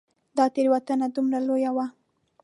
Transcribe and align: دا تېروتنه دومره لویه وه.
دا 0.37 0.45
تېروتنه 0.55 1.07
دومره 1.15 1.39
لویه 1.47 1.71
وه. 1.75 1.85